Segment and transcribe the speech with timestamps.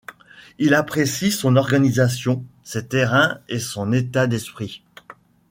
[0.57, 4.83] Il apprécie son organisation, ses terrains et de son état d'esprit.